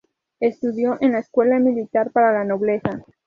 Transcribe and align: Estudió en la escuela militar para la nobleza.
Estudió 0.39 0.97
en 0.99 1.11
la 1.11 1.19
escuela 1.19 1.59
militar 1.59 2.09
para 2.11 2.33
la 2.33 2.43
nobleza. 2.43 3.05